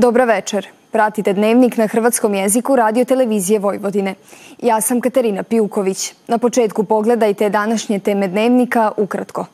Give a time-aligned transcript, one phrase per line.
[0.00, 0.66] Dobra večer.
[0.90, 4.14] Pratite dnevnik na hrvatskom jeziku radio televizije Vojvodine.
[4.62, 6.12] Ja sam Katarina Pijuković.
[6.28, 9.46] Na početku pogledajte današnje teme dnevnika ukratko.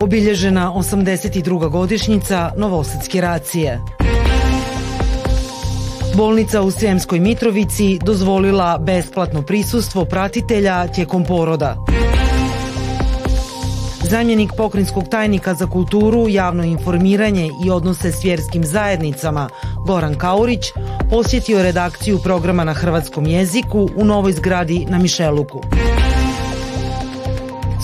[0.00, 1.70] Obilježena 82.
[1.70, 3.80] godišnjica Novosadske racije.
[6.16, 11.76] Bolnica u Sremskoj Mitrovici dozvolila besplatno prisustvo pratitelja tijekom poroda.
[14.10, 19.48] Zamjenik pokrinjskog tajnika za kulturu, javno informiranje i odnose s vjerskim zajednicama
[19.86, 20.72] Goran Kaurić
[21.10, 25.62] posjetio redakciju programa na hrvatskom jeziku u novoj zgradi na Mišeluku.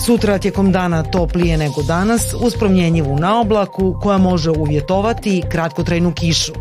[0.05, 6.53] Sutra tijekom dana toplije nego danas uz promjenjivu naoblaku koja može uvjetovati kratkotrajnu kišu.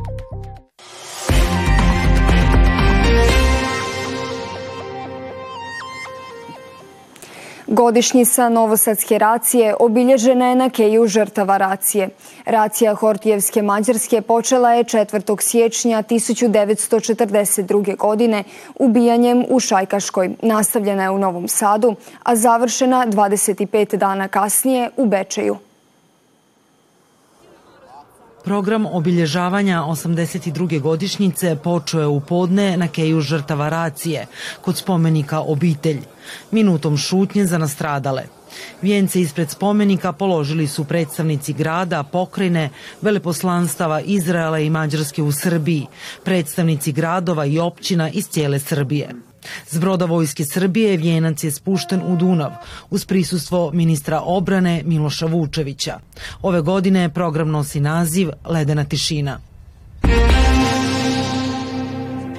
[7.73, 12.09] Godišnjica Novosadske racije obilježena je na keju žrtava racije.
[12.45, 15.43] Racija Hortijevske Mađarske počela je 4.
[15.43, 17.97] siječnja 1942.
[17.97, 20.31] godine ubijanjem u Šajkaškoj.
[20.43, 25.57] Nastavljena je u Novom Sadu, a završena 25 dana kasnije u Bečeju.
[28.45, 30.81] Program obilježavanja 82.
[30.81, 34.27] godišnjice počeo je u podne na keju žrtava racije
[34.61, 36.01] kod spomenika obitelj,
[36.51, 38.23] minutom šutnje za nastradale.
[38.83, 42.71] Vijence ispred spomenika položili su predstavnici grada, pokrajine,
[43.03, 45.87] veleposlanstava Izraela i Mađarske u Srbiji,
[46.25, 49.32] predstavnici gradova i općina iz cijele Srbije.
[49.67, 52.51] S broda Vojske Srbije vijenac je spušten u Dunav
[52.91, 55.99] uz prisustvo ministra obrane Miloša Vučevića.
[56.43, 59.52] Ove godine program nosi naziv Ledena tišina.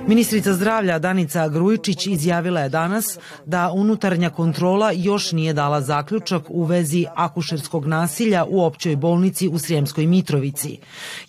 [0.07, 6.63] Ministrica zdravlja Danica Grujičić izjavila je danas da unutarnja kontrola još nije dala zaključak u
[6.63, 10.77] vezi akušerskog nasilja u općoj bolnici u Srijemskoj Mitrovici,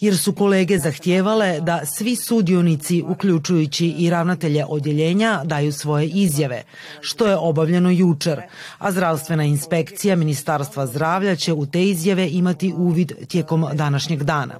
[0.01, 6.63] jer su kolege zahtijevale da svi sudionici, uključujući i ravnatelje odjeljenja, daju svoje izjave,
[7.01, 8.41] što je obavljeno jučer,
[8.79, 14.55] a zdravstvena inspekcija Ministarstva zdravlja će u te izjave imati uvid tijekom današnjeg dana.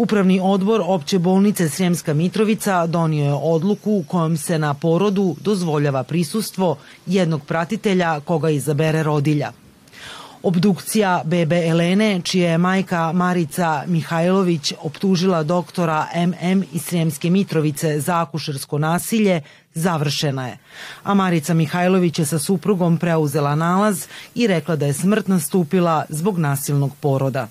[0.00, 6.02] Upravni odbor opće bolnice Srijemska Mitrovica donio je odluku u kojom se na porodu dozvoljava
[6.02, 9.52] prisustvo jednog pratitelja koga izabere rodilja.
[10.42, 18.20] Obdukcija bebe Elene, čija je majka Marica Mihajlović optužila doktora MM iz Srijemske Mitrovice za
[18.20, 19.40] akušersko nasilje,
[19.74, 20.58] završena je.
[21.02, 26.38] A Marica Mihajlović je sa suprugom preuzela nalaz i rekla da je smrt nastupila zbog
[26.38, 27.48] nasilnog poroda.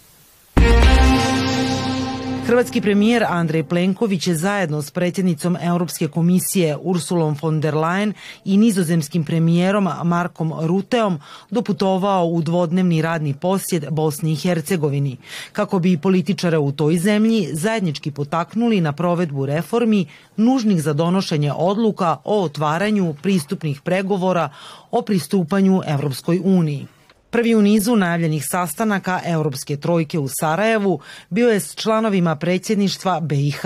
[2.49, 8.13] Hrvatski premijer Andrej Plenković je zajedno s predsjednicom Europske komisije Ursulom von der Leyen
[8.45, 15.17] i nizozemskim premijerom Markom Ruteom doputovao u dvodnevni radni posjet Bosni i Hercegovini,
[15.51, 20.05] kako bi političare u toj zemlji zajednički potaknuli na provedbu reformi
[20.37, 24.49] nužnih za donošenje odluka o otvaranju pristupnih pregovora
[24.91, 26.87] o pristupanju Europskoj uniji.
[27.29, 33.61] Prvi u nizu najavljenih sastanaka Europske trojke u Sarajevu bio je s članovima predsjedništva BiH.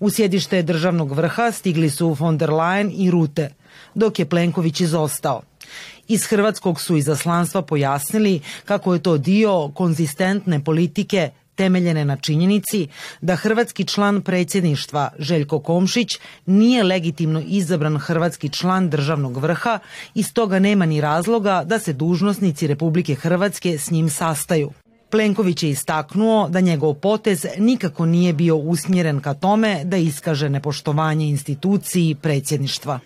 [0.00, 3.50] U sjedište državnog vrha stigli su von der Leyen i Rute,
[3.94, 5.42] dok je Plenković izostao.
[6.08, 12.88] Iz hrvatskog su izaslanstva pojasnili kako je to dio konzistentne politike temeljene na činjenici
[13.20, 19.78] da hrvatski član predsjedništva Željko Komšić nije legitimno izabran hrvatski član državnog vrha
[20.14, 24.72] i stoga nema ni razloga da se dužnosnici Republike Hrvatske s njim sastaju.
[25.10, 31.26] Plenković je istaknuo da njegov potez nikako nije bio usmjeren ka tome da iskaže nepoštovanje
[31.26, 33.00] instituciji predsjedništva.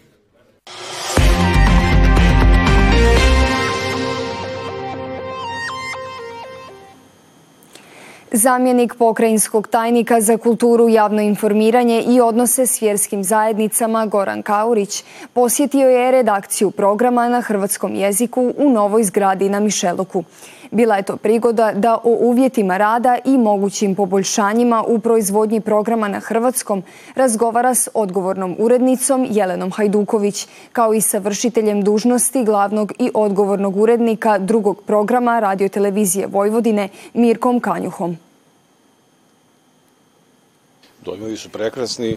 [8.33, 15.89] Zamjenik pokrajinskog tajnika za kulturu, javno informiranje i odnose s vjerskim zajednicama Goran Kaurić posjetio
[15.89, 20.25] je redakciju programa na hrvatskom jeziku u novoj zgradi na Mišeluku.
[20.71, 26.21] Bila je to prigoda da o uvjetima rada i mogućim poboljšanjima u proizvodnji programa na
[26.21, 26.83] hrvatskom
[27.15, 34.39] razgovara s odgovornom urednicom Jelenom Hajduković, kao i sa vršiteljem dužnosti glavnog i odgovornog urednika
[34.39, 38.17] drugog programa radiotelevizije Vojvodine Mirkom Kanjuhom.
[41.05, 42.17] Dojmovi su prekrasni.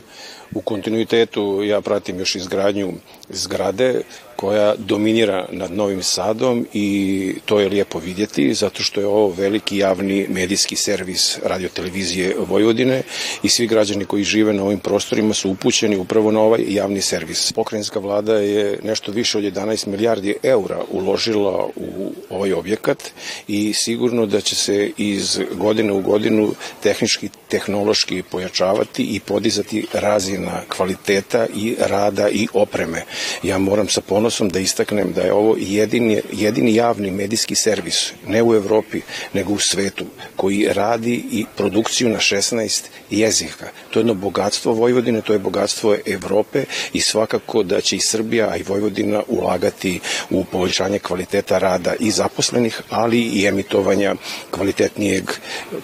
[0.56, 2.94] U kontinuitetu ja pratim još izgradnju
[3.30, 4.02] zgrade
[4.44, 9.78] koja dominira nad Novim Sadom i to je lijepo vidjeti zato što je ovo veliki
[9.78, 13.02] javni medijski servis radiotelevizije Vojvodine
[13.44, 17.52] i svi građani koji žive na ovim prostorima su upućeni upravo na ovaj javni servis.
[17.52, 23.04] Pokrajinska vlada je nešto više od 11 milijardi eura uložila u ovaj objekat
[23.48, 26.52] i sigurno da će se iz godine u godinu
[26.82, 33.04] tehnički, tehnološki pojačavati i podizati razina kvaliteta i rada i opreme.
[33.44, 38.44] Ja moram sa ponosom da istaknem da je ovo jedini, jedini javni medijski servis, ne
[38.44, 39.02] u Evropi,
[39.34, 43.66] nego u svetu, koji radi i produkciju na 16 jezika.
[43.92, 48.50] To je jedno bogatstvo Vojvodine, to je bogatstvo Evrope i svakako da će i Srbija,
[48.50, 50.00] a i Vojvodina ulagati
[50.30, 54.16] u poboljšanje kvaliteta rada i zaposlenih, ali i emitovanja
[54.52, 55.24] kvalitetnijeg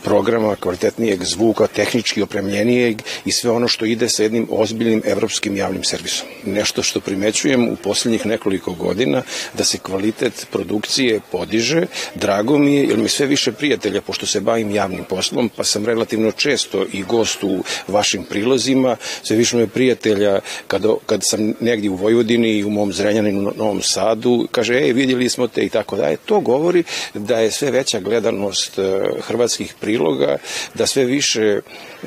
[0.04, 5.84] programa, kvalitetnijeg zvuka, tehnički opremljenijeg i sve ono što ide sa jednim ozbiljnim evropskim javnim
[5.84, 6.28] servisom.
[6.46, 9.24] Nešto što primećujem u poslednjih nekoliko godina
[9.54, 11.86] da se kvalitet produkcije podiže,
[12.16, 15.86] drago mi je, jer mi sve više prijatelja, pošto se bavim javnim poslom, pa sam
[15.86, 21.90] relativno često i gost u vašim prilozima, sve više me prijatelja kada, kad sam negdje
[21.90, 25.98] u Vojvodini i u mom Zrenjaninu, Novom Sadu, kaže, ej, vidjeli smo te i tako
[25.98, 26.18] daje.
[26.26, 26.84] To govori
[27.14, 30.38] da je sve veća gledanost e, hrvatskih priloga,
[30.74, 31.60] da sve više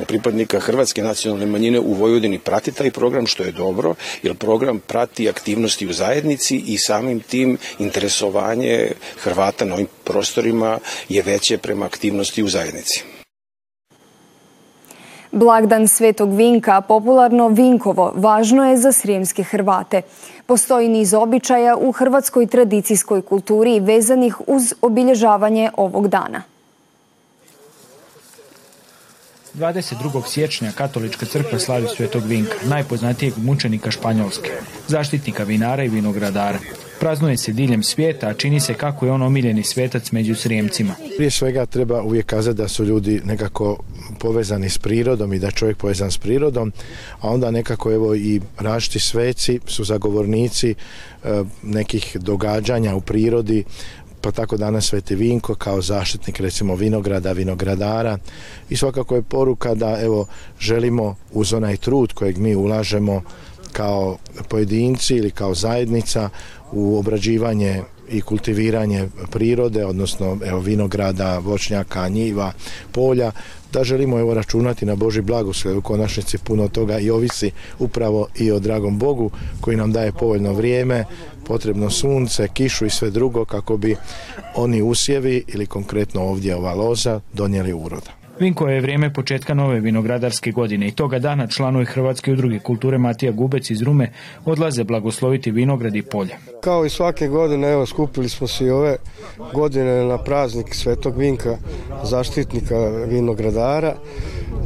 [0.06, 5.28] pripadnika hrvatske nacionalne manjine u Vojvodini prati taj program, što je dobro, jer program prati
[5.28, 6.11] aktivnosti u zajednici
[6.50, 8.92] i samim tim interesovanje
[9.22, 10.78] Hrvata na ovim prostorima
[11.08, 13.04] je veće prema aktivnosti u zajednici.
[15.32, 20.02] Blagdan Svetog Vinka, popularno Vinkovo, važno je za srijemske Hrvate.
[20.46, 26.51] Postoji niz običaja u hrvatskoj tradicijskoj kulturi vezanih uz obilježavanje ovog dana.
[29.54, 30.28] 22.
[30.28, 34.50] siječnja Katolička crkva slavi Svetog Vinka, najpoznatijeg mučenika Španjolske,
[34.88, 36.58] zaštitnika vinara i vinogradara.
[37.00, 40.94] Praznuje se diljem svijeta, a čini se kako je on omiljeni svetac među srijemcima.
[41.16, 43.78] Prije svega treba uvijek kazati da su ljudi nekako
[44.18, 46.72] povezani s prirodom i da je čovjek povezan s prirodom,
[47.20, 50.74] a onda nekako evo i različiti sveci su zagovornici e,
[51.62, 53.64] nekih događanja u prirodi,
[54.22, 58.18] pa tako danas Sveti Vinko kao zaštitnik recimo vinograda, vinogradara.
[58.70, 60.26] I svakako je poruka da evo
[60.60, 63.22] želimo uz onaj trud kojeg mi ulažemo
[63.72, 66.28] kao pojedinci ili kao zajednica
[66.72, 72.52] u obrađivanje i kultiviranje prirode, odnosno evo, vinograda, voćnjaka, njiva,
[72.92, 73.32] polja,
[73.72, 75.78] da želimo evo računati na Boži blagoslov.
[75.78, 79.30] U konačnici puno toga i ovisi upravo i o dragom Bogu
[79.60, 81.04] koji nam daje povoljno vrijeme,
[81.46, 83.96] potrebno sunce, kišu i sve drugo kako bi
[84.56, 88.22] oni usjevi ili konkretno ovdje ova loza donijeli uroda.
[88.40, 93.32] Vinko je vrijeme početka nove vinogradarske godine i toga dana članovi Hrvatske udruge kulture Matija
[93.32, 94.12] Gubec iz Rume
[94.44, 96.36] odlaze blagosloviti vinograd i polje.
[96.60, 98.96] Kao i svake godine, evo, skupili smo se i ove
[99.54, 101.56] godine na praznik Svetog Vinka,
[102.04, 103.94] zaštitnika vinogradara,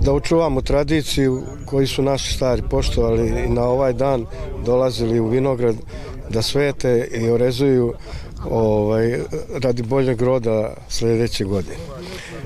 [0.04, 4.26] da očuvamo tradiciju koji su naši stari poštovali i na ovaj dan
[4.64, 5.76] dolazili u vinograd
[6.30, 7.94] da svete i orezuju
[8.50, 9.18] ovaj,
[9.62, 11.76] radi boljeg roda sljedeće godine.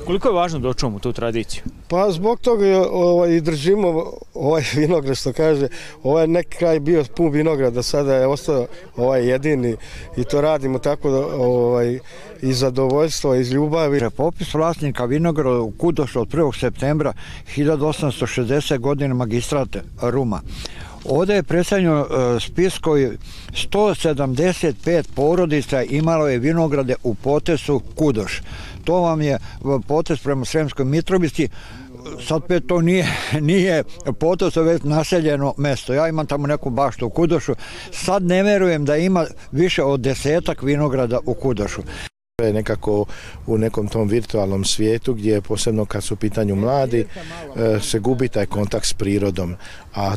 [0.07, 1.63] Koliko je važno da očuvamo tu tradiciju?
[1.89, 5.69] Pa zbog toga ovaj, i držimo ovaj vinograd što kaže,
[6.03, 9.77] ovaj neki kraj bio pun vinograda, sada je ostao ovaj jedini
[10.17, 11.99] i to radimo tako da ovaj,
[12.43, 14.01] iz zadovoljstva, iz ljubavi.
[14.17, 16.61] Popis vlasnika vinograda u Kudošu od 1.
[16.61, 17.13] septembra
[17.57, 18.79] 1860.
[18.79, 20.41] godine magistrate Ruma.
[21.05, 23.11] Ovdje je predstavljeno e, spis koji
[23.53, 28.43] 175 porodica imalo je vinograde u potesu Kudoš.
[28.85, 29.39] To vam je
[29.89, 31.49] potes prema Sremskoj Mitrovici,
[32.29, 33.07] sad pet to nije,
[33.41, 33.85] nije
[34.21, 35.95] potes, već naseljeno mesto.
[35.95, 37.55] Ja imam tamo neku baštu u Kudošu.
[37.93, 41.83] Sad ne verujem da ima više od desetak vinograda u Kudošu
[42.47, 43.05] je nekako
[43.47, 47.07] u nekom tom virtualnom svijetu gdje posebno kad su u pitanju mladi
[47.57, 49.57] e, se gubi taj kontakt s prirodom
[49.95, 50.17] a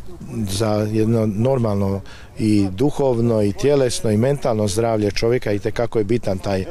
[0.49, 2.01] za jedno normalno
[2.39, 6.65] i duhovno i tjelesno i mentalno zdravlje čovjeka i kako je bitan taj e,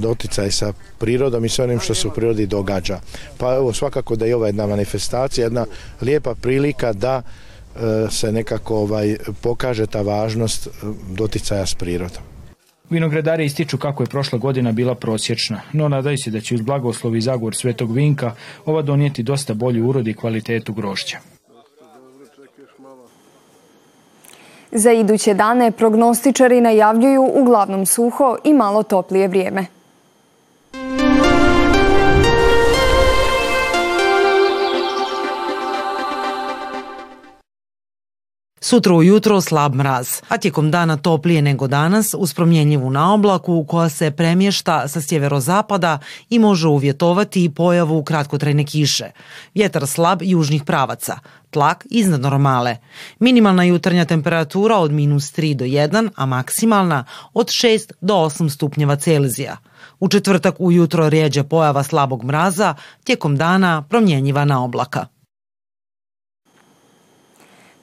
[0.00, 3.00] doticaj sa prirodom i sve onim što se u prirodi događa.
[3.38, 5.66] Pa evo svakako da je ova jedna manifestacija, jedna
[6.00, 10.68] lijepa prilika da e, se nekako ovaj pokaže ta važnost
[11.10, 12.35] doticaja s prirodom.
[12.90, 17.16] Vinogradari ističu kako je prošla godina bila prosječna, no nadaju se da će uz blagoslov
[17.16, 18.32] i zagor Svetog Vinka
[18.64, 21.18] ova donijeti dosta bolji urod i kvalitetu grošća.
[24.72, 29.66] Za iduće dane prognostičari najavljuju uglavnom suho i malo toplije vrijeme.
[38.68, 44.10] Sutra ujutro slab mraz, a tijekom dana toplije nego danas uz promjenjivu naoblaku koja se
[44.10, 45.98] premješta sa sjeverozapada
[46.30, 49.10] i može uvjetovati i pojavu kratkotrajne kiše.
[49.54, 51.18] Vjetar slab južnih pravaca,
[51.50, 52.76] tlak iznad normale.
[53.18, 57.04] Minimalna jutarnja temperatura od minus 3 do 1, a maksimalna
[57.34, 59.56] od 6 do 8 stupnjeva Celzija.
[60.00, 65.15] U četvrtak ujutro rijeđe pojava slabog mraza, tijekom dana promjenjiva na oblaka.